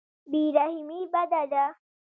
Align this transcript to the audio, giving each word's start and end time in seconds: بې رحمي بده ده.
بې 0.29 0.41
رحمي 0.55 0.99
بده 1.13 1.43
ده. 1.51 1.65